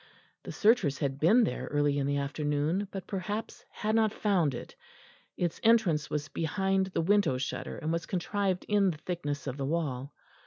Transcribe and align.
The 0.41 0.51
searchers 0.51 0.97
had 0.97 1.19
been 1.19 1.43
there 1.43 1.65
early 1.65 1.99
in 1.99 2.07
the 2.07 2.17
afternoon, 2.17 2.87
but 2.89 3.05
perhaps 3.05 3.63
had 3.69 3.93
not 3.93 4.11
found 4.11 4.55
it; 4.55 4.75
its 5.37 5.59
entrance 5.61 6.09
was 6.09 6.27
behind 6.27 6.87
the 6.87 7.01
window 7.01 7.37
shutter, 7.37 7.77
and 7.77 7.91
was 7.93 8.07
contrived 8.07 8.65
in 8.67 8.89
the 8.89 8.97
thickness 8.97 9.45
of 9.45 9.57
the 9.57 9.65
wall. 9.67 10.11